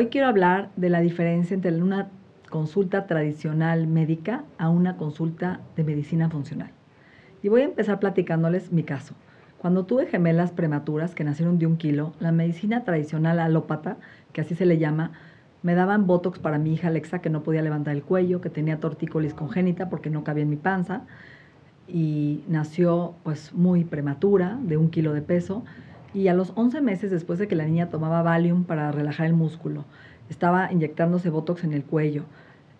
Hoy 0.00 0.06
quiero 0.06 0.28
hablar 0.28 0.70
de 0.76 0.88
la 0.88 1.02
diferencia 1.02 1.52
entre 1.54 1.76
una 1.76 2.08
consulta 2.48 3.06
tradicional 3.06 3.86
médica 3.86 4.44
a 4.56 4.70
una 4.70 4.96
consulta 4.96 5.60
de 5.76 5.84
medicina 5.84 6.30
funcional. 6.30 6.70
Y 7.42 7.50
voy 7.50 7.60
a 7.60 7.64
empezar 7.66 8.00
platicándoles 8.00 8.72
mi 8.72 8.82
caso. 8.82 9.14
Cuando 9.58 9.84
tuve 9.84 10.06
gemelas 10.06 10.52
prematuras 10.52 11.14
que 11.14 11.22
nacieron 11.22 11.58
de 11.58 11.66
un 11.66 11.76
kilo, 11.76 12.14
la 12.18 12.32
medicina 12.32 12.82
tradicional 12.82 13.38
alópata, 13.40 13.98
que 14.32 14.40
así 14.40 14.54
se 14.54 14.64
le 14.64 14.78
llama, 14.78 15.12
me 15.62 15.74
daban 15.74 16.06
botox 16.06 16.38
para 16.38 16.56
mi 16.56 16.72
hija 16.72 16.88
Alexa 16.88 17.18
que 17.18 17.28
no 17.28 17.42
podía 17.42 17.60
levantar 17.60 17.94
el 17.94 18.02
cuello, 18.02 18.40
que 18.40 18.48
tenía 18.48 18.80
tortícolis 18.80 19.34
congénita 19.34 19.90
porque 19.90 20.08
no 20.08 20.24
cabía 20.24 20.44
en 20.44 20.48
mi 20.48 20.56
panza 20.56 21.02
y 21.86 22.42
nació 22.48 23.16
pues 23.22 23.52
muy 23.52 23.84
prematura, 23.84 24.58
de 24.62 24.78
un 24.78 24.88
kilo 24.88 25.12
de 25.12 25.20
peso. 25.20 25.62
Y 26.12 26.28
a 26.28 26.34
los 26.34 26.52
11 26.56 26.80
meses 26.80 27.10
después 27.10 27.38
de 27.38 27.46
que 27.46 27.54
la 27.54 27.64
niña 27.64 27.88
tomaba 27.88 28.22
Valium 28.22 28.64
para 28.64 28.90
relajar 28.90 29.26
el 29.26 29.32
músculo, 29.32 29.84
estaba 30.28 30.72
inyectándose 30.72 31.30
Botox 31.30 31.64
en 31.64 31.72
el 31.72 31.84
cuello 31.84 32.24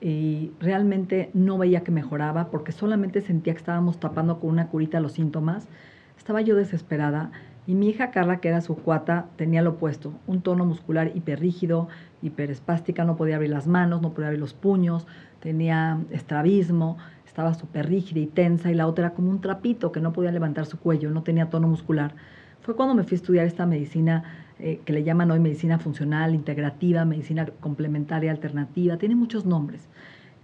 y 0.00 0.52
realmente 0.60 1.30
no 1.34 1.58
veía 1.58 1.84
que 1.84 1.92
mejoraba 1.92 2.50
porque 2.50 2.72
solamente 2.72 3.20
sentía 3.20 3.52
que 3.52 3.58
estábamos 3.58 4.00
tapando 4.00 4.40
con 4.40 4.50
una 4.50 4.68
curita 4.68 4.98
los 4.98 5.12
síntomas. 5.12 5.68
Estaba 6.16 6.40
yo 6.40 6.56
desesperada 6.56 7.30
y 7.66 7.74
mi 7.74 7.88
hija 7.88 8.10
Carla, 8.10 8.40
que 8.40 8.48
era 8.48 8.62
su 8.62 8.76
cuata, 8.76 9.26
tenía 9.36 9.62
lo 9.62 9.70
opuesto, 9.70 10.12
un 10.26 10.40
tono 10.40 10.64
muscular 10.64 11.12
hiperrígido, 11.14 11.88
hiperespástica, 12.22 13.04
no 13.04 13.16
podía 13.16 13.36
abrir 13.36 13.50
las 13.50 13.66
manos, 13.66 14.02
no 14.02 14.12
podía 14.12 14.28
abrir 14.28 14.40
los 14.40 14.54
puños, 14.54 15.06
tenía 15.40 16.00
estrabismo, 16.10 16.96
estaba 17.26 17.54
súper 17.54 17.88
rígida 17.88 18.20
y 18.20 18.26
tensa 18.26 18.70
y 18.72 18.74
la 18.74 18.88
otra 18.88 19.06
era 19.06 19.14
como 19.14 19.30
un 19.30 19.40
trapito 19.40 19.92
que 19.92 20.00
no 20.00 20.12
podía 20.12 20.32
levantar 20.32 20.66
su 20.66 20.80
cuello, 20.80 21.10
no 21.10 21.22
tenía 21.22 21.48
tono 21.48 21.68
muscular 21.68 22.14
fue 22.62 22.76
cuando 22.76 22.94
me 22.94 23.04
fui 23.04 23.14
a 23.14 23.16
estudiar 23.16 23.46
esta 23.46 23.66
medicina 23.66 24.24
eh, 24.58 24.80
que 24.84 24.92
le 24.92 25.02
llaman 25.02 25.30
hoy 25.30 25.40
medicina 25.40 25.78
funcional, 25.78 26.34
integrativa, 26.34 27.04
medicina 27.04 27.46
complementaria, 27.60 28.30
alternativa, 28.30 28.98
tiene 28.98 29.14
muchos 29.14 29.46
nombres. 29.46 29.88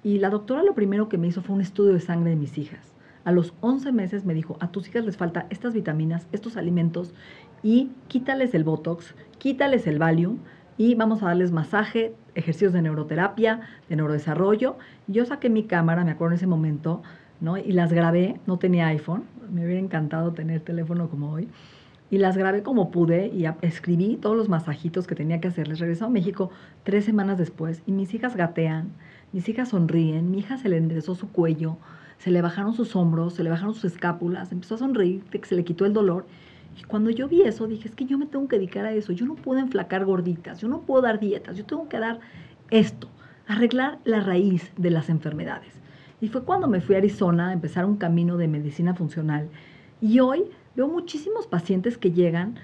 Y 0.02 0.18
la 0.18 0.30
doctora 0.30 0.62
lo 0.62 0.74
primero 0.74 1.08
que 1.08 1.18
me 1.18 1.26
hizo 1.26 1.42
fue 1.42 1.54
un 1.54 1.60
estudio 1.60 1.92
de 1.92 2.00
sangre 2.00 2.30
de 2.30 2.36
mis 2.36 2.56
hijas. 2.56 2.94
A 3.24 3.32
los 3.32 3.52
11 3.60 3.92
meses 3.92 4.24
me 4.24 4.34
dijo, 4.34 4.56
a 4.60 4.68
tus 4.68 4.88
hijas 4.88 5.04
les 5.04 5.16
falta 5.16 5.46
estas 5.50 5.74
vitaminas, 5.74 6.28
estos 6.32 6.56
alimentos 6.56 7.12
y 7.62 7.90
quítales 8.08 8.54
el 8.54 8.64
Botox, 8.64 9.14
quítales 9.38 9.86
el 9.86 9.98
Valium 9.98 10.38
y 10.78 10.94
vamos 10.94 11.22
a 11.22 11.26
darles 11.26 11.52
masaje, 11.52 12.14
ejercicios 12.34 12.72
de 12.72 12.82
neuroterapia, 12.82 13.60
de 13.88 13.96
neurodesarrollo. 13.96 14.78
Yo 15.08 15.26
saqué 15.26 15.50
mi 15.50 15.64
cámara, 15.64 16.04
me 16.04 16.12
acuerdo 16.12 16.34
en 16.34 16.36
ese 16.36 16.46
momento, 16.46 17.02
¿no? 17.40 17.58
y 17.58 17.72
las 17.72 17.92
grabé, 17.92 18.40
no 18.46 18.58
tenía 18.58 18.86
iPhone, 18.86 19.24
me 19.50 19.64
hubiera 19.64 19.80
encantado 19.80 20.32
tener 20.32 20.60
teléfono 20.60 21.10
como 21.10 21.32
hoy 21.32 21.48
y 22.10 22.18
las 22.18 22.36
grabé 22.36 22.62
como 22.62 22.90
pude 22.90 23.28
y 23.28 23.46
escribí 23.62 24.16
todos 24.16 24.36
los 24.36 24.48
masajitos 24.48 25.06
que 25.06 25.14
tenía 25.14 25.40
que 25.40 25.48
hacerles. 25.48 25.80
Regresé 25.80 26.04
a 26.04 26.08
México 26.08 26.50
tres 26.84 27.04
semanas 27.04 27.38
después 27.38 27.82
y 27.86 27.92
mis 27.92 28.14
hijas 28.14 28.36
gatean, 28.36 28.92
mis 29.32 29.48
hijas 29.48 29.70
sonríen, 29.70 30.30
mi 30.30 30.38
hija 30.38 30.56
se 30.56 30.68
le 30.68 30.76
enderezó 30.76 31.14
su 31.14 31.28
cuello, 31.28 31.78
se 32.18 32.30
le 32.30 32.42
bajaron 32.42 32.74
sus 32.74 32.94
hombros, 32.94 33.34
se 33.34 33.42
le 33.42 33.50
bajaron 33.50 33.74
sus 33.74 33.92
escápulas, 33.92 34.52
empezó 34.52 34.76
a 34.76 34.78
sonreír, 34.78 35.22
se 35.42 35.56
le 35.56 35.64
quitó 35.64 35.84
el 35.84 35.92
dolor. 35.92 36.26
Y 36.78 36.84
cuando 36.84 37.10
yo 37.10 37.28
vi 37.28 37.42
eso, 37.42 37.66
dije, 37.66 37.88
es 37.88 37.94
que 37.94 38.04
yo 38.04 38.18
me 38.18 38.26
tengo 38.26 38.48
que 38.48 38.56
dedicar 38.56 38.84
a 38.84 38.92
eso, 38.92 39.12
yo 39.12 39.26
no 39.26 39.34
puedo 39.34 39.60
enflacar 39.60 40.04
gorditas, 40.04 40.60
yo 40.60 40.68
no 40.68 40.82
puedo 40.82 41.02
dar 41.02 41.18
dietas, 41.18 41.56
yo 41.56 41.64
tengo 41.64 41.88
que 41.88 41.98
dar 41.98 42.20
esto, 42.70 43.08
arreglar 43.46 43.98
la 44.04 44.20
raíz 44.20 44.70
de 44.76 44.90
las 44.90 45.08
enfermedades. 45.08 45.72
Y 46.20 46.28
fue 46.28 46.44
cuando 46.44 46.68
me 46.68 46.80
fui 46.80 46.94
a 46.94 46.98
Arizona 46.98 47.48
a 47.48 47.52
empezar 47.52 47.84
un 47.84 47.96
camino 47.96 48.36
de 48.36 48.48
medicina 48.48 48.94
funcional. 48.94 49.48
Y 50.00 50.20
hoy 50.20 50.44
Veo 50.76 50.88
muchísimos 50.88 51.46
pacientes 51.46 51.96
que 51.96 52.12
llegan 52.12 52.56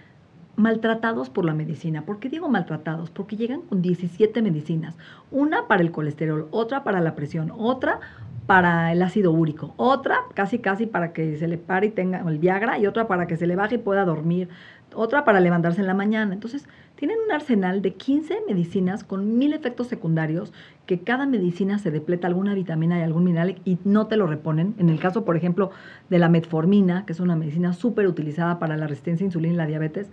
maltratados 0.56 1.30
por 1.30 1.46
la 1.46 1.54
medicina. 1.54 2.04
¿Por 2.04 2.18
qué 2.20 2.28
digo 2.28 2.46
maltratados? 2.50 3.08
Porque 3.08 3.36
llegan 3.36 3.62
con 3.62 3.80
17 3.80 4.42
medicinas. 4.42 4.98
Una 5.30 5.66
para 5.66 5.82
el 5.82 5.90
colesterol, 5.90 6.46
otra 6.50 6.84
para 6.84 7.00
la 7.00 7.14
presión, 7.14 7.50
otra 7.56 8.00
para 8.46 8.92
el 8.92 9.00
ácido 9.00 9.32
úrico, 9.32 9.72
otra 9.78 10.18
casi 10.34 10.58
casi 10.58 10.84
para 10.84 11.14
que 11.14 11.38
se 11.38 11.48
le 11.48 11.56
pare 11.56 11.86
y 11.86 11.90
tenga 11.90 12.20
el 12.28 12.38
Viagra 12.38 12.78
y 12.78 12.86
otra 12.86 13.06
para 13.06 13.26
que 13.26 13.38
se 13.38 13.46
le 13.46 13.56
baje 13.56 13.76
y 13.76 13.78
pueda 13.78 14.04
dormir, 14.04 14.50
otra 14.94 15.24
para 15.24 15.40
levantarse 15.40 15.80
en 15.80 15.86
la 15.86 15.94
mañana. 15.94 16.32
Entonces, 16.32 16.66
tienen 16.96 17.18
un 17.24 17.32
arsenal 17.32 17.82
de 17.82 17.94
15 17.94 18.42
medicinas 18.46 19.02
con 19.02 19.36
mil 19.36 19.54
efectos 19.54 19.88
secundarios 19.88 20.52
que 20.86 21.00
cada 21.00 21.26
medicina 21.26 21.78
se 21.78 21.90
depleta 21.90 22.28
alguna 22.28 22.54
vitamina 22.54 22.98
y 22.98 23.02
algún 23.02 23.24
mineral 23.24 23.56
y 23.64 23.78
no 23.84 24.06
te 24.06 24.16
lo 24.16 24.26
reponen. 24.26 24.74
En 24.78 24.88
el 24.88 25.00
caso, 25.00 25.24
por 25.24 25.36
ejemplo, 25.36 25.70
de 26.10 26.18
la 26.18 26.28
metformina, 26.28 27.04
que 27.04 27.12
es 27.12 27.20
una 27.20 27.36
medicina 27.36 27.72
súper 27.72 28.06
utilizada 28.06 28.58
para 28.58 28.76
la 28.76 28.86
resistencia 28.86 29.24
a 29.24 29.26
insulina 29.26 29.54
y 29.54 29.56
la 29.56 29.66
diabetes, 29.66 30.10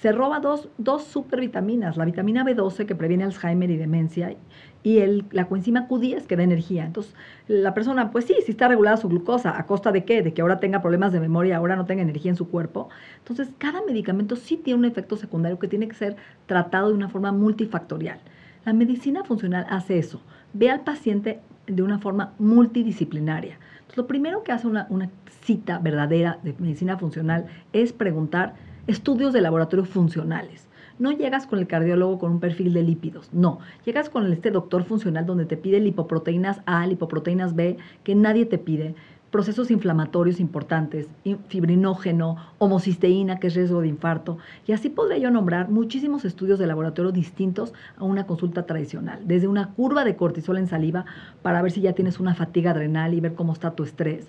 se 0.00 0.12
roba 0.12 0.40
dos, 0.40 0.68
dos 0.78 1.04
supervitaminas, 1.04 1.98
la 1.98 2.06
vitamina 2.06 2.42
B12 2.42 2.86
que 2.86 2.94
previene 2.94 3.24
Alzheimer 3.24 3.70
y 3.70 3.76
demencia 3.76 4.34
y 4.82 4.98
el, 4.98 5.26
la 5.30 5.46
coenzima 5.46 5.88
Q10 5.88 6.24
que 6.24 6.36
da 6.36 6.42
energía. 6.42 6.86
Entonces, 6.86 7.14
la 7.48 7.74
persona, 7.74 8.10
pues 8.10 8.24
sí, 8.24 8.34
sí 8.46 8.52
está 8.52 8.68
regulada 8.68 8.96
su 8.96 9.10
glucosa, 9.10 9.58
¿a 9.58 9.66
costa 9.66 9.92
de 9.92 10.06
qué? 10.06 10.22
De 10.22 10.32
que 10.32 10.40
ahora 10.40 10.58
tenga 10.58 10.80
problemas 10.80 11.12
de 11.12 11.20
memoria, 11.20 11.58
ahora 11.58 11.76
no 11.76 11.84
tenga 11.84 12.00
energía 12.00 12.30
en 12.30 12.36
su 12.36 12.48
cuerpo. 12.48 12.88
Entonces, 13.18 13.50
cada 13.58 13.82
medicamento 13.82 14.36
sí 14.36 14.56
tiene 14.56 14.78
un 14.78 14.86
efecto 14.86 15.16
secundario 15.16 15.58
que 15.58 15.68
tiene 15.68 15.86
que 15.86 15.94
ser 15.94 16.16
tratado 16.46 16.88
de 16.88 16.94
una 16.94 17.10
forma 17.10 17.30
multifactorial. 17.30 18.20
La 18.64 18.72
medicina 18.72 19.22
funcional 19.24 19.66
hace 19.68 19.98
eso, 19.98 20.22
ve 20.54 20.70
al 20.70 20.80
paciente 20.80 21.40
de 21.66 21.82
una 21.82 21.98
forma 21.98 22.32
multidisciplinaria. 22.38 23.58
Entonces, 23.80 23.98
lo 23.98 24.06
primero 24.06 24.44
que 24.44 24.52
hace 24.52 24.66
una, 24.66 24.86
una 24.88 25.10
cita 25.42 25.78
verdadera 25.78 26.38
de 26.42 26.54
medicina 26.58 26.96
funcional 26.96 27.46
es 27.74 27.92
preguntar, 27.92 28.54
estudios 28.90 29.32
de 29.32 29.40
laboratorio 29.40 29.84
funcionales. 29.84 30.68
No 30.98 31.12
llegas 31.12 31.46
con 31.46 31.58
el 31.58 31.66
cardiólogo 31.66 32.18
con 32.18 32.32
un 32.32 32.40
perfil 32.40 32.74
de 32.74 32.82
lípidos, 32.82 33.30
no. 33.32 33.60
Llegas 33.86 34.10
con 34.10 34.30
este 34.32 34.50
doctor 34.50 34.84
funcional 34.84 35.24
donde 35.24 35.46
te 35.46 35.56
pide 35.56 35.80
lipoproteínas 35.80 36.60
A, 36.66 36.86
lipoproteínas 36.86 37.54
B, 37.54 37.78
que 38.04 38.14
nadie 38.14 38.44
te 38.44 38.58
pide, 38.58 38.94
procesos 39.30 39.70
inflamatorios 39.70 40.40
importantes, 40.40 41.06
fibrinógeno, 41.48 42.36
homocisteína, 42.58 43.38
que 43.38 43.46
es 43.46 43.54
riesgo 43.54 43.80
de 43.80 43.88
infarto. 43.88 44.38
Y 44.66 44.72
así 44.72 44.90
podría 44.90 45.18
yo 45.18 45.30
nombrar 45.30 45.70
muchísimos 45.70 46.24
estudios 46.24 46.58
de 46.58 46.66
laboratorio 46.66 47.12
distintos 47.12 47.72
a 47.96 48.04
una 48.04 48.26
consulta 48.26 48.66
tradicional. 48.66 49.20
Desde 49.24 49.46
una 49.46 49.68
curva 49.68 50.04
de 50.04 50.16
cortisol 50.16 50.58
en 50.58 50.66
saliva 50.66 51.04
para 51.42 51.62
ver 51.62 51.70
si 51.70 51.80
ya 51.80 51.92
tienes 51.92 52.18
una 52.18 52.34
fatiga 52.34 52.72
adrenal 52.72 53.14
y 53.14 53.20
ver 53.20 53.34
cómo 53.34 53.52
está 53.52 53.70
tu 53.70 53.84
estrés 53.84 54.26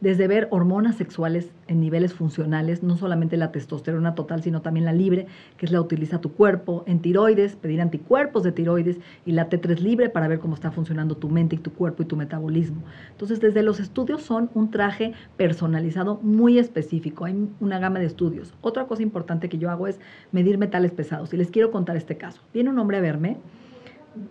desde 0.00 0.28
ver 0.28 0.48
hormonas 0.50 0.96
sexuales 0.96 1.50
en 1.66 1.80
niveles 1.80 2.14
funcionales, 2.14 2.82
no 2.82 2.96
solamente 2.96 3.36
la 3.36 3.52
testosterona 3.52 4.14
total, 4.14 4.42
sino 4.42 4.62
también 4.62 4.86
la 4.86 4.92
libre, 4.92 5.26
que 5.56 5.66
es 5.66 5.72
la 5.72 5.80
utiliza 5.80 6.20
tu 6.20 6.32
cuerpo, 6.32 6.84
en 6.86 7.00
tiroides, 7.00 7.56
pedir 7.56 7.80
anticuerpos 7.80 8.42
de 8.42 8.52
tiroides 8.52 8.98
y 9.26 9.32
la 9.32 9.50
T3 9.50 9.78
libre 9.80 10.08
para 10.08 10.28
ver 10.28 10.38
cómo 10.38 10.54
está 10.54 10.70
funcionando 10.70 11.16
tu 11.16 11.28
mente 11.28 11.56
y 11.56 11.58
tu 11.58 11.72
cuerpo 11.72 12.02
y 12.02 12.06
tu 12.06 12.16
metabolismo. 12.16 12.82
Entonces, 13.10 13.40
desde 13.40 13.62
los 13.62 13.80
estudios 13.80 14.22
son 14.22 14.50
un 14.54 14.70
traje 14.70 15.12
personalizado 15.36 16.18
muy 16.22 16.58
específico, 16.58 17.24
hay 17.24 17.48
una 17.60 17.78
gama 17.78 17.98
de 17.98 18.06
estudios. 18.06 18.54
Otra 18.62 18.86
cosa 18.86 19.02
importante 19.02 19.48
que 19.48 19.58
yo 19.58 19.70
hago 19.70 19.86
es 19.86 20.00
medir 20.32 20.58
metales 20.58 20.92
pesados 20.92 21.34
y 21.34 21.36
les 21.36 21.50
quiero 21.50 21.70
contar 21.70 21.96
este 21.96 22.16
caso. 22.16 22.40
Viene 22.54 22.70
un 22.70 22.78
hombre 22.78 22.98
a 22.98 23.00
verme, 23.00 23.36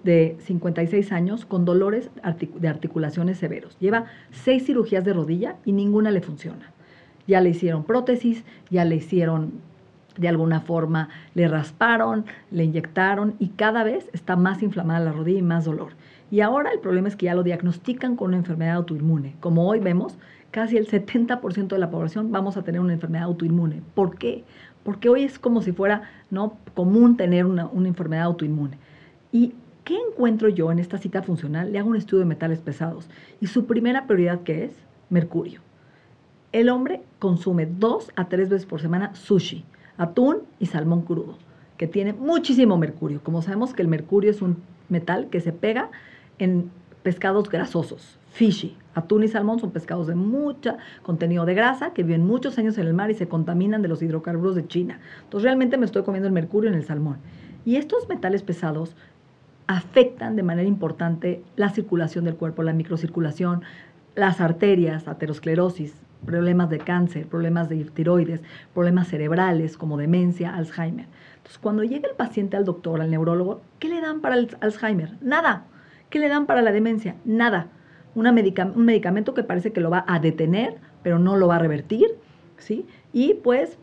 de 0.04 0.38
56 0.42 1.12
años 1.12 1.46
con 1.46 1.66
dolores 1.66 2.10
de 2.56 2.68
articulaciones 2.68 3.38
severos. 3.38 3.78
Lleva 3.80 4.06
seis 4.31 4.66
cirugías 4.66 5.06
de 5.06 5.14
rodilla 5.14 5.56
y 5.66 5.72
ninguna 5.72 6.12
le 6.12 6.22
funciona. 6.22 6.72
Ya 7.28 7.42
le 7.42 7.50
hicieron 7.50 7.84
prótesis, 7.84 8.44
ya 8.70 8.86
le 8.86 8.96
hicieron 8.96 9.62
de 10.18 10.28
alguna 10.28 10.60
forma, 10.60 11.10
le 11.34 11.48
rasparon, 11.48 12.26
le 12.52 12.66
inyectaron 12.66 13.36
y 13.40 13.50
cada 13.50 13.84
vez 13.84 14.10
está 14.12 14.36
más 14.36 14.62
inflamada 14.62 15.00
la 15.00 15.12
rodilla 15.14 15.40
y 15.40 15.44
más 15.44 15.66
dolor. 15.66 15.94
Y 16.31 16.42
ahora 16.42 16.72
el 16.72 16.80
problema 16.80 17.08
es 17.08 17.16
que 17.16 17.28
ya 17.28 17.36
lo 17.36 17.44
diagnostican 17.44 18.16
con 18.16 18.30
una 18.30 18.38
enfermedad 18.38 18.76
autoinmune. 18.76 19.36
Como 19.40 19.68
hoy 19.68 19.80
vemos, 19.80 20.18
casi 20.52 20.78
el 20.78 20.88
70% 20.88 21.68
de 21.68 21.80
la 21.80 21.90
población 21.90 22.31
vamos 22.31 22.58
a 22.58 22.64
tener 22.64 22.81
una 22.81 22.94
enfermedad 22.94 23.26
autoinmune. 23.26 23.81
¿Por 23.96 24.18
qué? 24.18 24.44
Porque 24.84 25.10
hoy 25.10 25.24
es 25.24 25.40
como 25.40 25.62
si 25.62 25.72
fuera 25.72 26.04
¿no? 26.30 26.58
común 26.74 27.18
tener 27.18 27.46
una, 27.46 27.68
una 27.68 27.88
enfermedad 27.88 28.26
autoinmune. 28.26 28.78
Y 29.31 29.54
¿qué 29.90 29.98
encuentro 30.08 30.50
yo 30.50 30.72
en 30.72 30.78
esta 30.78 31.00
cita 31.00 31.24
funcional? 31.24 31.72
Le 31.72 31.80
hago 31.80 31.90
un 31.90 31.96
estudio 31.96 32.20
de 32.20 32.28
metales 32.28 32.60
pesados. 32.60 33.10
Y 33.42 33.48
su 33.48 33.66
primera 33.66 34.06
prioridad, 34.06 34.42
¿qué 34.42 34.66
es? 34.66 34.72
Mercurio. 35.10 35.62
El 36.52 36.70
hombre 36.70 37.02
consume 37.18 37.66
dos 37.66 38.12
a 38.16 38.30
tres 38.30 38.50
veces 38.50 38.68
por 38.68 38.82
semana 38.82 39.16
sushi, 39.16 39.66
atún 39.98 40.44
y 40.60 40.68
salmón 40.68 41.02
crudo, 41.02 41.40
que 41.78 41.88
tiene 41.88 42.14
muchísimo 42.14 42.78
mercurio. 42.78 43.22
Como 43.24 43.42
sabemos 43.42 43.74
que 43.74 43.82
el 43.82 43.88
mercurio 43.88 44.30
es 44.30 44.44
un 44.44 44.58
metal 44.90 45.28
que 45.32 45.42
se 45.42 45.54
pega 45.54 45.90
en 46.38 46.70
pescados 47.02 47.50
grasosos, 47.50 48.20
fishy. 48.30 48.78
Atún 48.94 49.24
y 49.24 49.28
salmón 49.28 49.60
son 49.60 49.72
pescados 49.72 50.06
de 50.06 50.14
mucho 50.14 50.78
contenido 51.02 51.48
de 51.48 51.56
grasa 51.56 51.94
que 51.94 52.04
viven 52.04 52.28
muchos 52.28 52.60
años 52.60 52.78
en 52.78 52.86
el 52.86 52.94
mar 52.94 53.10
y 53.10 53.16
se 53.16 53.28
contaminan 53.28 53.82
de 53.82 53.88
los 53.88 54.04
hidrocarburos 54.04 54.56
de 54.56 54.68
China. 54.68 55.00
Entonces 55.24 55.46
realmente 55.46 55.78
me 55.78 55.86
estoy 55.88 56.04
comiendo 56.04 56.28
el 56.28 56.34
mercurio 56.34 56.70
en 56.70 56.76
el 56.76 56.86
salmón. 56.86 57.18
Y 57.66 57.78
estos 57.78 58.08
metales 58.08 58.44
pesados 58.44 58.96
afectan 59.69 60.36
de 60.36 60.42
manera 60.42 60.68
importante 60.68 61.44
la 61.56 61.69
circulación 61.69 62.25
del 62.25 62.36
cuerpo, 62.36 62.63
la 62.63 62.74
microcirculación, 62.74 63.62
las 64.16 64.42
arterias, 64.42 65.07
aterosclerosis, 65.07 65.94
problemas 66.25 66.71
de 66.71 66.80
cáncer, 66.80 67.27
problemas 67.27 67.69
de 67.69 67.86
tiroides, 67.86 68.42
problemas 68.74 69.10
cerebrales 69.10 69.77
como 69.77 69.95
demencia, 69.95 70.56
Alzheimer. 70.56 71.06
Entonces, 71.38 71.60
cuando 71.60 71.83
llega 71.83 72.10
el 72.10 72.16
paciente 72.16 72.57
al 72.57 72.66
doctor, 72.66 73.00
al 73.00 73.12
neurólogo, 73.12 73.62
¿qué 73.77 73.89
le 73.89 74.01
dan 74.01 74.21
para 74.21 74.36
el 74.38 74.50
Alzheimer? 74.60 75.12
Nada. 75.21 75.66
¿Qué 76.10 76.18
le 76.18 76.30
dan 76.30 76.48
para 76.48 76.63
la 76.63 76.71
demencia? 76.71 77.16
Nada. 77.24 77.68
un 78.16 78.33
medicamento 78.33 79.36
que 79.36 79.44
parece 79.44 79.71
que 79.71 79.81
lo 79.81 79.92
va 79.92 80.04
a 80.07 80.18
detener, 80.18 80.77
pero 81.04 81.19
no 81.19 81.38
lo 81.38 81.48
va 81.48 81.57
a 81.57 81.60
revertir, 81.60 82.07
¿sí? 82.57 82.88
Y 83.13 83.36
pues, 83.36 83.77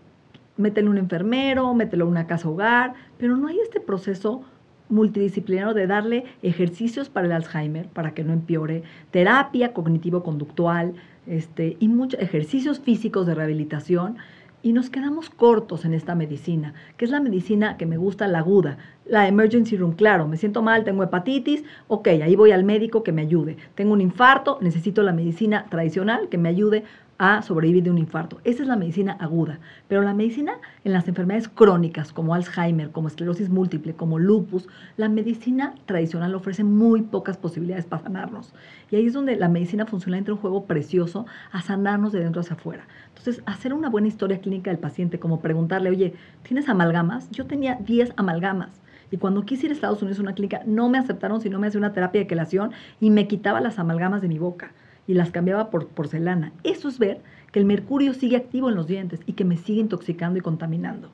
métele 0.56 0.88
un 0.88 0.98
enfermero, 0.98 1.72
mételo 1.74 2.06
a 2.06 2.08
una 2.08 2.26
casa 2.26 2.48
hogar, 2.48 2.94
pero 3.18 3.36
no 3.36 3.46
hay 3.46 3.60
este 3.60 3.78
proceso 3.78 4.42
multidisciplinario 4.88 5.74
de 5.74 5.86
darle 5.86 6.24
ejercicios 6.42 7.08
para 7.08 7.26
el 7.26 7.32
Alzheimer, 7.32 7.86
para 7.88 8.14
que 8.14 8.24
no 8.24 8.32
empeore, 8.32 8.82
terapia 9.10 9.72
cognitivo-conductual, 9.72 10.94
este, 11.26 11.76
y 11.80 11.88
muchos 11.88 12.20
ejercicios 12.20 12.80
físicos 12.80 13.26
de 13.26 13.34
rehabilitación. 13.34 14.16
Y 14.62 14.72
nos 14.72 14.90
quedamos 14.90 15.30
cortos 15.30 15.84
en 15.84 15.94
esta 15.94 16.16
medicina, 16.16 16.74
que 16.96 17.04
es 17.04 17.10
la 17.12 17.20
medicina 17.20 17.76
que 17.76 17.86
me 17.86 17.98
gusta, 17.98 18.26
la 18.26 18.38
aguda, 18.38 18.78
la 19.04 19.28
emergency 19.28 19.76
room, 19.76 19.92
claro, 19.92 20.26
me 20.26 20.36
siento 20.36 20.60
mal, 20.60 20.82
tengo 20.82 21.04
hepatitis, 21.04 21.62
ok, 21.86 22.08
ahí 22.08 22.34
voy 22.34 22.50
al 22.50 22.64
médico 22.64 23.04
que 23.04 23.12
me 23.12 23.22
ayude. 23.22 23.58
Tengo 23.76 23.92
un 23.92 24.00
infarto, 24.00 24.58
necesito 24.60 25.04
la 25.04 25.12
medicina 25.12 25.66
tradicional 25.70 26.28
que 26.28 26.38
me 26.38 26.48
ayude 26.48 26.82
a 27.18 27.42
sobrevivir 27.42 27.82
de 27.82 27.90
un 27.90 27.98
infarto. 27.98 28.40
Esa 28.44 28.62
es 28.62 28.68
la 28.68 28.76
medicina 28.76 29.16
aguda. 29.20 29.58
Pero 29.88 30.02
la 30.02 30.14
medicina 30.14 30.58
en 30.84 30.92
las 30.92 31.08
enfermedades 31.08 31.48
crónicas, 31.48 32.12
como 32.12 32.34
Alzheimer, 32.34 32.90
como 32.90 33.08
esclerosis 33.08 33.48
múltiple, 33.48 33.94
como 33.94 34.18
lupus, 34.18 34.68
la 34.96 35.08
medicina 35.08 35.74
tradicional 35.86 36.34
ofrece 36.34 36.64
muy 36.64 37.02
pocas 37.02 37.36
posibilidades 37.36 37.86
para 37.86 38.02
sanarnos. 38.02 38.52
Y 38.90 38.96
ahí 38.96 39.06
es 39.06 39.12
donde 39.12 39.36
la 39.36 39.48
medicina 39.48 39.86
funcional 39.86 40.18
entra 40.18 40.34
un 40.34 40.40
juego 40.40 40.64
precioso 40.66 41.26
a 41.52 41.62
sanarnos 41.62 42.12
de 42.12 42.20
dentro 42.20 42.40
hacia 42.40 42.56
afuera. 42.56 42.86
Entonces, 43.08 43.42
hacer 43.46 43.72
una 43.72 43.88
buena 43.88 44.08
historia 44.08 44.40
clínica 44.40 44.70
del 44.70 44.78
paciente, 44.78 45.18
como 45.18 45.40
preguntarle, 45.40 45.90
oye, 45.90 46.14
¿tienes 46.42 46.68
amalgamas? 46.68 47.30
Yo 47.30 47.46
tenía 47.46 47.76
10 47.76 48.12
amalgamas. 48.16 48.82
Y 49.10 49.18
cuando 49.18 49.44
quise 49.44 49.66
ir 49.66 49.72
a 49.72 49.74
Estados 49.74 50.02
Unidos 50.02 50.18
a 50.18 50.22
una 50.22 50.34
clínica, 50.34 50.62
no 50.66 50.88
me 50.88 50.98
aceptaron 50.98 51.40
si 51.40 51.48
no 51.48 51.58
me 51.58 51.68
hacía 51.68 51.78
una 51.78 51.92
terapia 51.92 52.20
de 52.20 52.26
quelación 52.26 52.72
y 53.00 53.10
me 53.10 53.28
quitaba 53.28 53.60
las 53.60 53.78
amalgamas 53.78 54.20
de 54.20 54.28
mi 54.28 54.38
boca 54.38 54.72
y 55.06 55.14
las 55.14 55.30
cambiaba 55.30 55.70
por 55.70 55.88
porcelana. 55.88 56.52
Eso 56.64 56.88
es 56.88 56.98
ver 56.98 57.20
que 57.52 57.58
el 57.58 57.64
mercurio 57.64 58.14
sigue 58.14 58.36
activo 58.36 58.68
en 58.68 58.74
los 58.74 58.86
dientes 58.86 59.20
y 59.26 59.32
que 59.32 59.44
me 59.44 59.56
sigue 59.56 59.80
intoxicando 59.80 60.38
y 60.38 60.42
contaminando. 60.42 61.10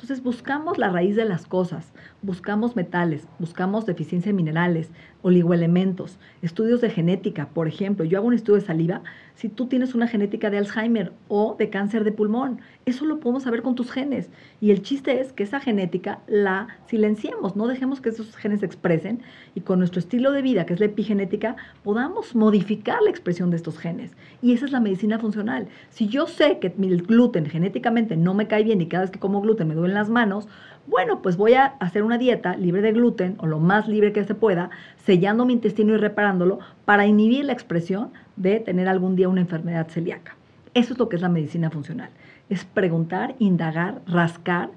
Entonces 0.00 0.24
buscamos 0.24 0.78
la 0.78 0.88
raíz 0.88 1.14
de 1.14 1.26
las 1.26 1.46
cosas, 1.46 1.92
buscamos 2.22 2.74
metales, 2.74 3.28
buscamos 3.38 3.84
deficiencia 3.84 4.30
de 4.30 4.36
minerales, 4.36 4.90
oligoelementos, 5.20 6.18
estudios 6.40 6.80
de 6.80 6.88
genética, 6.88 7.50
por 7.52 7.68
ejemplo, 7.68 8.06
yo 8.06 8.16
hago 8.16 8.28
un 8.28 8.32
estudio 8.32 8.60
de 8.60 8.66
saliva, 8.66 9.02
si 9.34 9.50
tú 9.50 9.66
tienes 9.66 9.94
una 9.94 10.06
genética 10.06 10.50
de 10.50 10.58
Alzheimer 10.58 11.12
o 11.28 11.56
de 11.58 11.70
cáncer 11.70 12.04
de 12.04 12.12
pulmón, 12.12 12.60
eso 12.84 13.04
lo 13.06 13.20
podemos 13.20 13.44
saber 13.44 13.62
con 13.62 13.74
tus 13.74 13.90
genes. 13.90 14.28
Y 14.60 14.70
el 14.70 14.82
chiste 14.82 15.20
es 15.20 15.32
que 15.32 15.44
esa 15.44 15.60
genética 15.60 16.20
la 16.26 16.68
silenciemos, 16.86 17.56
no 17.56 17.66
dejemos 17.66 18.00
que 18.00 18.10
esos 18.10 18.36
genes 18.36 18.60
se 18.60 18.66
expresen 18.66 19.20
y 19.54 19.62
con 19.62 19.78
nuestro 19.78 19.98
estilo 19.98 20.32
de 20.32 20.42
vida, 20.42 20.66
que 20.66 20.74
es 20.74 20.80
la 20.80 20.86
epigenética, 20.86 21.56
podamos 21.82 22.34
modificar 22.34 23.00
la 23.02 23.10
expresión 23.10 23.50
de 23.50 23.56
estos 23.56 23.78
genes. 23.78 24.12
Y 24.42 24.52
esa 24.52 24.66
es 24.66 24.72
la 24.72 24.80
medicina 24.80 25.18
funcional. 25.18 25.68
Si 25.88 26.08
yo 26.08 26.26
sé 26.26 26.58
que 26.58 26.74
el 26.78 27.02
gluten 27.02 27.46
genéticamente 27.46 28.16
no 28.16 28.34
me 28.34 28.46
cae 28.46 28.62
bien 28.62 28.80
y 28.80 28.88
cada 28.88 29.04
vez 29.04 29.10
que 29.10 29.18
como 29.18 29.40
gluten 29.40 29.68
me 29.68 29.74
duelen 29.90 29.94
las 29.94 30.08
manos, 30.10 30.48
bueno, 30.86 31.22
pues 31.22 31.36
voy 31.36 31.54
a 31.54 31.66
hacer 31.78 32.02
una 32.02 32.18
dieta 32.18 32.56
libre 32.56 32.82
de 32.82 32.92
gluten 32.92 33.36
o 33.38 33.46
lo 33.46 33.58
más 33.58 33.86
libre 33.86 34.12
que 34.12 34.24
se 34.24 34.34
pueda, 34.34 34.70
sellando 35.04 35.44
mi 35.44 35.52
intestino 35.52 35.94
y 35.94 35.98
reparándolo 35.98 36.58
para 36.84 37.06
inhibir 37.06 37.44
la 37.44 37.52
expresión 37.52 38.10
de 38.36 38.60
tener 38.60 38.88
algún 38.88 39.14
día 39.14 39.28
una 39.28 39.40
enfermedad 39.40 39.88
celíaca. 39.88 40.36
Eso 40.74 40.92
es 40.92 40.98
lo 40.98 41.08
que 41.08 41.16
es 41.16 41.22
la 41.22 41.28
medicina 41.28 41.70
funcional. 41.70 42.10
Es 42.48 42.64
preguntar, 42.64 43.34
indagar, 43.38 44.00
rascar 44.06 44.70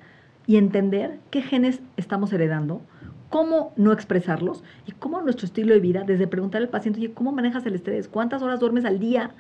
y 0.46 0.58
entender 0.58 1.20
qué 1.32 1.42
genes 1.42 1.80
estamos 1.98 2.34
heredando, 2.34 2.82
cómo 3.30 3.74
no 3.78 3.92
expresarlos 3.92 4.64
y 4.86 4.92
cómo 4.92 5.22
nuestro 5.22 5.46
estilo 5.46 5.74
de 5.74 5.80
vida, 5.80 6.04
desde 6.06 6.28
preguntar 6.28 6.62
al 6.62 6.70
paciente, 6.70 7.00
oye, 7.00 7.14
¿cómo 7.14 7.32
manejas 7.32 7.66
el 7.66 7.76
estrés? 7.76 8.08
¿Cuántas 8.08 8.42
horas 8.42 8.60
duermes 8.60 8.86
al 8.86 9.00
día? 9.00 9.32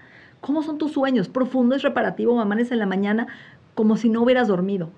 ¿Cómo 0.42 0.64
son 0.64 0.78
tus 0.78 0.94
sueños? 0.94 1.30
¿Profundo 1.30 1.75
es 1.75 1.84
reparativo? 1.84 2.40
¿Amanes 2.40 2.72
en 2.72 2.80
la 2.80 2.86
mañana 2.86 3.28
como 3.75 3.98
si 3.98 4.10
no 4.10 4.22
hubieras 4.24 4.48
dormido? 4.48 4.90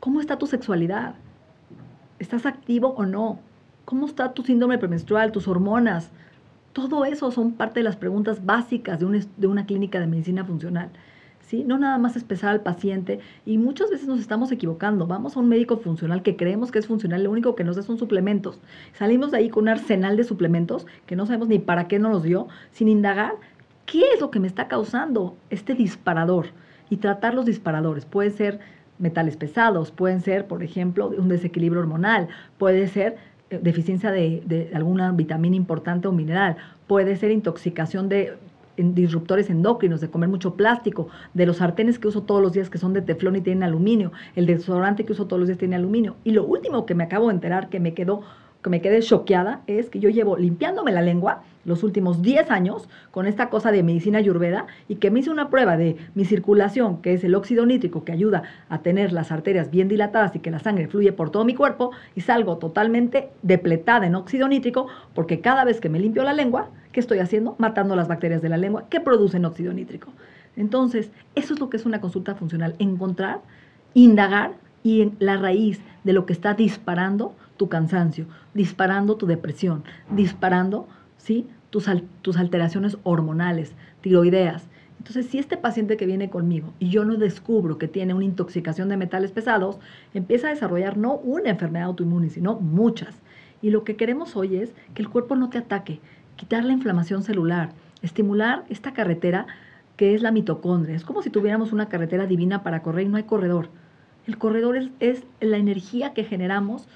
¿Cómo 0.00 0.22
está 0.22 0.38
tu 0.38 0.46
sexualidad? 0.46 1.14
¿Estás 2.18 2.46
activo 2.46 2.94
o 2.96 3.04
no? 3.04 3.38
¿Cómo 3.84 4.06
está 4.06 4.32
tu 4.32 4.42
síndrome 4.42 4.78
premenstrual, 4.78 5.30
tus 5.30 5.46
hormonas? 5.46 6.10
Todo 6.72 7.04
eso 7.04 7.30
son 7.30 7.52
parte 7.52 7.80
de 7.80 7.84
las 7.84 7.96
preguntas 7.96 8.46
básicas 8.46 8.98
de, 8.98 9.26
de 9.36 9.46
una 9.46 9.66
clínica 9.66 10.00
de 10.00 10.06
medicina 10.06 10.42
funcional. 10.42 10.88
¿Sí? 11.40 11.64
No 11.64 11.78
nada 11.78 11.98
más 11.98 12.16
es 12.16 12.44
al 12.44 12.62
paciente 12.62 13.20
y 13.44 13.58
muchas 13.58 13.90
veces 13.90 14.08
nos 14.08 14.20
estamos 14.20 14.50
equivocando. 14.52 15.06
Vamos 15.06 15.36
a 15.36 15.40
un 15.40 15.50
médico 15.50 15.76
funcional 15.76 16.22
que 16.22 16.34
creemos 16.34 16.70
que 16.70 16.78
es 16.78 16.86
funcional, 16.86 17.24
lo 17.24 17.30
único 17.30 17.54
que 17.54 17.64
nos 17.64 17.76
da 17.76 17.82
son 17.82 17.98
suplementos. 17.98 18.58
Salimos 18.94 19.32
de 19.32 19.36
ahí 19.38 19.50
con 19.50 19.64
un 19.64 19.68
arsenal 19.68 20.16
de 20.16 20.24
suplementos 20.24 20.86
que 21.04 21.14
no 21.14 21.26
sabemos 21.26 21.48
ni 21.48 21.58
para 21.58 21.88
qué 21.88 21.98
nos 21.98 22.22
dio, 22.22 22.48
sin 22.70 22.88
indagar 22.88 23.34
qué 23.84 24.02
es 24.14 24.20
lo 24.22 24.30
que 24.30 24.40
me 24.40 24.46
está 24.46 24.66
causando 24.66 25.36
este 25.50 25.74
disparador 25.74 26.46
y 26.88 26.96
tratar 26.96 27.34
los 27.34 27.44
disparadores. 27.44 28.06
Puede 28.06 28.30
ser 28.30 28.60
metales 29.00 29.36
pesados, 29.36 29.90
pueden 29.90 30.20
ser, 30.20 30.46
por 30.46 30.62
ejemplo, 30.62 31.08
un 31.08 31.28
desequilibrio 31.28 31.80
hormonal, 31.80 32.28
puede 32.58 32.86
ser 32.86 33.16
eh, 33.50 33.58
deficiencia 33.60 34.10
de, 34.12 34.70
alguna 34.74 35.10
vitamina 35.12 35.56
importante 35.56 36.06
o 36.06 36.12
mineral, 36.12 36.56
puede 36.86 37.16
ser 37.16 37.30
intoxicación 37.30 38.08
de 38.08 38.34
disruptores 38.76 39.50
endocrinos, 39.50 40.00
de 40.00 40.08
comer 40.08 40.28
mucho 40.28 40.54
plástico, 40.54 41.08
de 41.34 41.46
los 41.46 41.58
sartenes 41.58 41.98
que 41.98 42.08
uso 42.08 42.22
todos 42.22 42.40
los 42.40 42.52
días 42.52 42.70
que 42.70 42.78
son 42.78 42.92
de 42.92 43.02
teflón 43.02 43.36
y 43.36 43.40
tienen 43.40 43.62
aluminio, 43.62 44.12
el 44.36 44.46
desodorante 44.46 45.04
que 45.04 45.12
uso 45.12 45.26
todos 45.26 45.40
los 45.40 45.48
días 45.48 45.58
tiene 45.58 45.76
aluminio. 45.76 46.16
Y 46.24 46.30
lo 46.30 46.44
último 46.44 46.86
que 46.86 46.94
me 46.94 47.04
acabo 47.04 47.28
de 47.28 47.34
enterar 47.34 47.68
que 47.68 47.80
me 47.80 47.92
quedó 47.92 48.22
que 48.62 48.70
me 48.70 48.80
quedé 48.80 49.00
choqueada 49.00 49.62
es 49.66 49.88
que 49.88 50.00
yo 50.00 50.10
llevo 50.10 50.36
limpiándome 50.36 50.92
la 50.92 51.02
lengua 51.02 51.42
los 51.64 51.82
últimos 51.82 52.22
10 52.22 52.50
años 52.50 52.88
con 53.10 53.26
esta 53.26 53.50
cosa 53.50 53.70
de 53.70 53.82
medicina 53.82 54.18
ayurveda 54.18 54.66
y 54.88 54.96
que 54.96 55.10
me 55.10 55.20
hice 55.20 55.30
una 55.30 55.50
prueba 55.50 55.76
de 55.76 55.96
mi 56.14 56.24
circulación, 56.24 57.02
que 57.02 57.14
es 57.14 57.24
el 57.24 57.34
óxido 57.34 57.66
nítrico 57.66 58.04
que 58.04 58.12
ayuda 58.12 58.44
a 58.68 58.78
tener 58.78 59.12
las 59.12 59.30
arterias 59.30 59.70
bien 59.70 59.88
dilatadas 59.88 60.34
y 60.34 60.40
que 60.40 60.50
la 60.50 60.58
sangre 60.58 60.88
fluye 60.88 61.12
por 61.12 61.30
todo 61.30 61.44
mi 61.44 61.54
cuerpo 61.54 61.90
y 62.14 62.22
salgo 62.22 62.56
totalmente 62.58 63.30
depletada 63.42 64.06
en 64.06 64.14
óxido 64.14 64.48
nítrico 64.48 64.88
porque 65.14 65.40
cada 65.40 65.64
vez 65.64 65.80
que 65.80 65.88
me 65.88 66.00
limpio 66.00 66.22
la 66.22 66.32
lengua, 66.32 66.70
¿qué 66.92 67.00
estoy 67.00 67.18
haciendo? 67.18 67.56
Matando 67.58 67.94
las 67.96 68.08
bacterias 68.08 68.42
de 68.42 68.48
la 68.48 68.56
lengua 68.56 68.88
que 68.88 69.00
producen 69.00 69.44
óxido 69.44 69.72
nítrico. 69.72 70.08
Entonces, 70.56 71.10
eso 71.34 71.54
es 71.54 71.60
lo 71.60 71.70
que 71.70 71.76
es 71.76 71.86
una 71.86 72.00
consulta 72.00 72.34
funcional, 72.34 72.74
encontrar, 72.78 73.40
indagar 73.94 74.52
y 74.82 75.02
en 75.02 75.16
la 75.18 75.36
raíz 75.36 75.80
de 76.04 76.12
lo 76.12 76.26
que 76.26 76.32
está 76.32 76.54
disparando 76.54 77.34
tu 77.60 77.68
cansancio, 77.68 78.24
disparando 78.54 79.16
tu 79.16 79.26
depresión, 79.26 79.84
disparando 80.08 80.88
¿sí? 81.18 81.46
tus, 81.68 81.90
tus 82.22 82.38
alteraciones 82.38 82.96
hormonales, 83.02 83.74
tiroideas. 84.00 84.66
Entonces, 84.96 85.26
si 85.26 85.38
este 85.38 85.58
paciente 85.58 85.98
que 85.98 86.06
viene 86.06 86.30
conmigo 86.30 86.72
y 86.78 86.88
yo 86.88 87.04
no 87.04 87.16
descubro 87.16 87.76
que 87.76 87.86
tiene 87.86 88.14
una 88.14 88.24
intoxicación 88.24 88.88
de 88.88 88.96
metales 88.96 89.30
pesados, 89.30 89.78
empieza 90.14 90.46
a 90.46 90.52
desarrollar 90.52 90.96
no 90.96 91.16
una 91.16 91.50
enfermedad 91.50 91.88
autoinmune, 91.88 92.30
sino 92.30 92.58
muchas. 92.58 93.14
Y 93.60 93.68
lo 93.68 93.84
que 93.84 93.96
queremos 93.96 94.36
hoy 94.36 94.56
es 94.56 94.72
que 94.94 95.02
el 95.02 95.10
cuerpo 95.10 95.36
no 95.36 95.50
te 95.50 95.58
ataque, 95.58 96.00
quitar 96.36 96.64
la 96.64 96.72
inflamación 96.72 97.22
celular, 97.22 97.72
estimular 98.00 98.64
esta 98.70 98.94
carretera 98.94 99.46
que 99.98 100.14
es 100.14 100.22
la 100.22 100.32
mitocondria. 100.32 100.96
Es 100.96 101.04
como 101.04 101.20
si 101.20 101.28
tuviéramos 101.28 101.74
una 101.74 101.90
carretera 101.90 102.24
divina 102.24 102.62
para 102.62 102.80
correr 102.80 103.04
y 103.04 103.10
no 103.10 103.18
hay 103.18 103.24
corredor. 103.24 103.68
El 104.26 104.38
corredor 104.38 104.78
es, 104.78 104.88
es 104.98 105.24
la 105.40 105.58
energía 105.58 106.14
que 106.14 106.24
generamos 106.24 106.88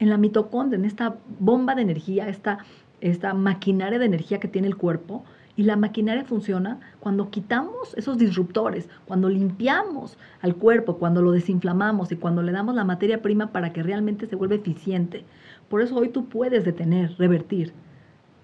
en 0.00 0.10
la 0.10 0.16
mitocondria, 0.16 0.78
en 0.78 0.86
esta 0.86 1.16
bomba 1.38 1.76
de 1.76 1.82
energía, 1.82 2.28
esta, 2.28 2.58
esta 3.00 3.34
maquinaria 3.34 3.98
de 3.98 4.06
energía 4.06 4.40
que 4.40 4.48
tiene 4.48 4.66
el 4.66 4.76
cuerpo. 4.76 5.24
Y 5.56 5.64
la 5.64 5.76
maquinaria 5.76 6.24
funciona 6.24 6.80
cuando 7.00 7.28
quitamos 7.28 7.94
esos 7.94 8.16
disruptores, 8.16 8.88
cuando 9.04 9.28
limpiamos 9.28 10.16
al 10.40 10.56
cuerpo, 10.56 10.96
cuando 10.96 11.20
lo 11.20 11.32
desinflamamos 11.32 12.10
y 12.10 12.16
cuando 12.16 12.42
le 12.42 12.52
damos 12.52 12.74
la 12.74 12.84
materia 12.84 13.20
prima 13.20 13.52
para 13.52 13.72
que 13.72 13.82
realmente 13.82 14.26
se 14.26 14.36
vuelva 14.36 14.54
eficiente. 14.54 15.24
Por 15.68 15.82
eso 15.82 15.96
hoy 15.96 16.08
tú 16.08 16.26
puedes 16.26 16.64
detener, 16.64 17.14
revertir 17.18 17.74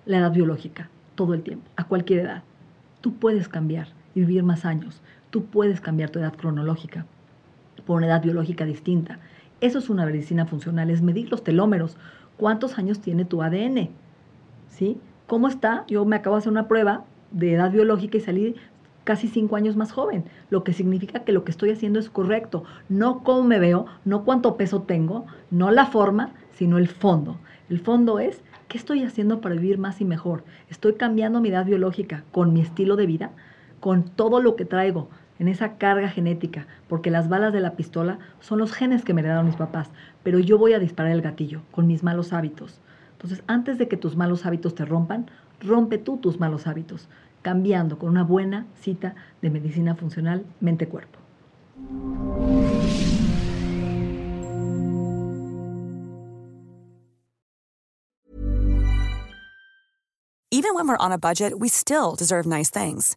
la 0.05 0.19
edad 0.19 0.33
biológica 0.33 0.91
todo 1.15 1.33
el 1.33 1.43
tiempo, 1.43 1.65
a 1.77 1.85
cualquier 1.85 2.21
edad. 2.21 2.43
Tú 3.01 3.15
puedes 3.15 3.49
cambiar 3.49 3.89
y 4.15 4.21
vivir 4.21 4.43
más 4.43 4.65
años. 4.65 5.01
tú 5.31 5.45
puedes 5.45 5.81
cambiar 5.81 6.11
tu 6.11 6.19
edad 6.19 6.35
cronológica 6.35 7.05
por 7.85 7.97
una 7.99 8.07
edad 8.07 8.23
biológica 8.23 8.65
distinta. 8.65 9.19
Eso 9.61 9.79
es 9.79 9.89
una 9.89 10.05
medicina 10.05 10.45
funcional, 10.45 10.91
es 10.91 11.01
medir 11.01 11.31
los 11.31 11.43
telómeros. 11.43 11.97
¿Cuántos 12.37 12.79
años 12.79 13.01
tiene 13.01 13.25
tu 13.25 13.43
ADN? 13.43 13.89
¿Sí? 14.69 14.99
¿Cómo 15.27 15.49
está? 15.49 15.85
Yo 15.89 16.05
me 16.05 16.17
acabo 16.17 16.37
de 16.37 16.41
hacer 16.41 16.53
una 16.53 16.69
prueba 16.69 17.05
de 17.31 17.55
edad 17.55 17.73
biológica 17.73 18.19
y 18.19 18.21
salí 18.21 18.55
casi 19.05 19.29
cinco 19.29 19.57
años 19.57 19.77
más 19.77 19.93
joven, 19.93 20.25
lo 20.51 20.65
que 20.65 20.73
significa 20.73 21.21
que 21.21 21.33
lo 21.33 21.45
que 21.45 21.53
estoy 21.53 21.71
haciendo 21.71 22.01
es 22.01 22.11
correcto, 22.11 22.65
no 22.89 23.23
cómo 23.23 23.45
me 23.45 23.61
veo, 23.61 23.87
no 24.05 24.25
cuánto 24.25 24.57
peso 24.57 24.83
tengo, 24.83 25.27
no 25.53 25.71
la 25.71 25.87
forma, 25.87 26.33
sino 26.51 26.77
el 26.77 26.89
fondo. 26.89 27.39
El 27.71 27.79
fondo 27.79 28.19
es, 28.19 28.43
¿qué 28.67 28.77
estoy 28.77 29.05
haciendo 29.05 29.41
para 29.41 29.55
vivir 29.55 29.79
más 29.79 30.01
y 30.01 30.05
mejor? 30.05 30.43
¿Estoy 30.69 30.95
cambiando 30.95 31.41
mi 31.41 31.51
edad 31.51 31.65
biológica 31.65 32.25
con 32.33 32.53
mi 32.53 32.61
estilo 32.61 32.97
de 32.97 33.07
vida? 33.07 33.31
¿Con 33.79 34.03
todo 34.03 34.41
lo 34.41 34.57
que 34.57 34.65
traigo 34.65 35.09
en 35.39 35.49
esa 35.49 35.79
carga 35.79 36.09
genética? 36.09 36.67
Porque 36.89 37.11
las 37.11 37.29
balas 37.29 37.53
de 37.53 37.61
la 37.61 37.77
pistola 37.77 38.19
son 38.41 38.59
los 38.59 38.73
genes 38.73 39.05
que 39.05 39.15
me 39.15 39.21
heredaron 39.21 39.47
mis 39.47 39.57
papás, 39.57 39.91
pero 40.23 40.39
yo 40.39 40.59
voy 40.59 40.73
a 40.73 40.79
disparar 40.79 41.13
el 41.13 41.23
gatillo 41.23 41.63
con 41.71 41.87
mis 41.87 42.03
malos 42.03 42.33
hábitos. 42.33 42.81
Entonces, 43.13 43.43
antes 43.47 43.79
de 43.79 43.89
que 43.89 43.97
tus 43.97 44.17
malos 44.17 44.47
hábitos 44.47 44.75
te 44.75 44.85
rompan, 44.85 45.31
rompe 45.61 45.99
tú 45.99 46.19
tus 46.19 46.39
malos 46.39 46.67
hábitos 46.67 47.09
cambiando 47.47 47.97
con 47.97 48.09
una 48.09 48.25
buena 48.25 48.67
cita 48.81 49.15
de 49.41 49.51
medicina 49.51 49.95
funcional 49.95 50.45
mente-cuerpo. 50.61 51.21
Even 60.51 60.75
when 60.75 60.89
we're 60.89 60.97
on 60.97 61.13
a 61.13 61.19
budget, 61.19 61.61
we 61.61 61.69
still 61.69 62.17
deserve 62.17 62.47
nice 62.47 62.71
things. 62.71 63.17